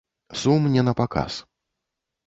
[0.43, 1.41] Сум не на паказ.